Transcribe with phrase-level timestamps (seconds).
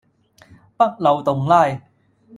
[0.77, 1.79] 北漏洞拉